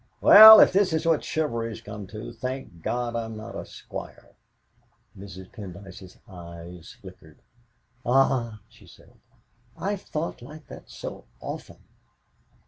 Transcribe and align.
"Well, 0.19 0.59
if 0.59 0.73
this 0.73 0.93
is 0.93 1.05
what 1.05 1.23
chivalry 1.23 1.69
has 1.69 1.79
come 1.79 2.07
to, 2.07 2.33
thank 2.33 2.81
God 2.81 3.15
I'm 3.15 3.37
not 3.37 3.55
a 3.55 3.67
squire!" 3.67 4.31
Mrs. 5.15 5.51
Pendyce's 5.51 6.17
eyes 6.27 6.97
flickered. 7.01 7.37
"Ah!" 8.03 8.61
she 8.67 8.87
said, 8.87 9.13
"I've 9.77 10.01
thought 10.01 10.41
like 10.41 10.65
that 10.69 10.89
so 10.89 11.25
often." 11.39 11.77